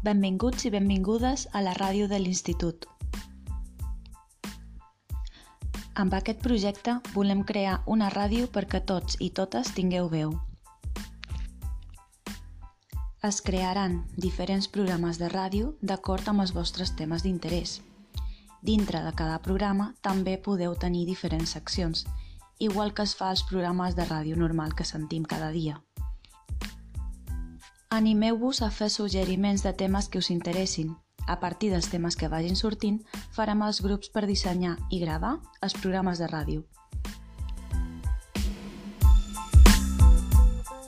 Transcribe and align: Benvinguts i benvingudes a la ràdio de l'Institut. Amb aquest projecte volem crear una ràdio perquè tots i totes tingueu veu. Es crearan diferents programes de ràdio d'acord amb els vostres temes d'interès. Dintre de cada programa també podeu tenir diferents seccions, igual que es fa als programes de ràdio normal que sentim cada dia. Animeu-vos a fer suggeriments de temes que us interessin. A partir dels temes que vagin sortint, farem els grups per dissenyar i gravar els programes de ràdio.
Benvinguts 0.00 0.64
i 0.64 0.70
benvingudes 0.72 1.42
a 1.52 1.60
la 1.60 1.74
ràdio 1.76 2.06
de 2.08 2.16
l'Institut. 2.16 2.86
Amb 6.00 6.14
aquest 6.16 6.40
projecte 6.40 6.94
volem 7.12 7.42
crear 7.50 7.74
una 7.84 8.08
ràdio 8.14 8.46
perquè 8.54 8.80
tots 8.90 9.18
i 9.20 9.28
totes 9.36 9.74
tingueu 9.76 10.08
veu. 10.08 10.32
Es 13.28 13.42
crearan 13.44 13.98
diferents 14.16 14.70
programes 14.72 15.20
de 15.20 15.28
ràdio 15.28 15.74
d'acord 15.82 16.32
amb 16.32 16.46
els 16.46 16.54
vostres 16.56 16.94
temes 16.96 17.28
d'interès. 17.28 17.76
Dintre 18.64 19.04
de 19.04 19.12
cada 19.12 19.36
programa 19.44 19.92
també 20.00 20.38
podeu 20.40 20.80
tenir 20.80 21.04
diferents 21.12 21.52
seccions, 21.58 22.06
igual 22.58 22.96
que 22.96 23.04
es 23.04 23.12
fa 23.12 23.28
als 23.28 23.44
programes 23.52 24.00
de 24.00 24.08
ràdio 24.08 24.40
normal 24.40 24.72
que 24.72 24.88
sentim 24.88 25.28
cada 25.28 25.52
dia. 25.52 25.76
Animeu-vos 27.92 28.62
a 28.62 28.68
fer 28.70 28.86
suggeriments 28.94 29.64
de 29.66 29.72
temes 29.74 30.08
que 30.08 30.20
us 30.22 30.28
interessin. 30.30 30.92
A 31.26 31.40
partir 31.40 31.72
dels 31.72 31.88
temes 31.90 32.14
que 32.14 32.28
vagin 32.30 32.54
sortint, 32.54 33.00
farem 33.34 33.64
els 33.66 33.80
grups 33.82 34.12
per 34.14 34.28
dissenyar 34.30 34.76
i 34.94 35.00
gravar 35.02 35.32
els 35.60 35.74
programes 35.74 36.22
de 36.22 36.28
ràdio. 36.30 36.62